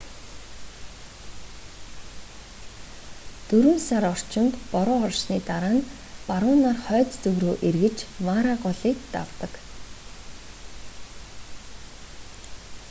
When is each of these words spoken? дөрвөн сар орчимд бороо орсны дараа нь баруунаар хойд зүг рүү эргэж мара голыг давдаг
дөрвөн 3.47 3.79
сар 3.87 4.03
орчимд 4.13 4.53
бороо 4.73 4.99
орсны 5.07 5.37
дараа 5.49 5.73
нь 5.77 5.87
баруунаар 6.29 6.79
хойд 6.85 7.09
зүг 7.21 7.35
рүү 7.43 7.55
эргэж 7.69 7.97
мара 8.25 8.53
голыг 8.65 8.97
давдаг 9.13 9.53